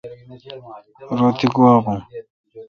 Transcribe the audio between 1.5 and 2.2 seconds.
گوا بون۔